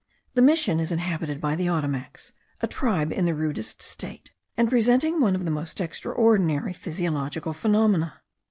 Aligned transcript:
The 0.33 0.41
mission 0.41 0.79
is 0.79 0.91
inhabited 0.91 1.39
by 1.39 1.55
the 1.55 1.69
Ottomacs, 1.69 2.31
a 2.59 2.65
tribe 2.65 3.11
in 3.13 3.25
the 3.25 3.35
rudest 3.35 3.83
state, 3.83 4.33
and 4.57 4.67
presenting 4.67 5.19
one 5.21 5.35
of 5.35 5.45
the 5.45 5.51
most 5.51 5.79
extraordinary 5.79 6.73
physiological 6.73 7.53
phenomena. 7.53 8.19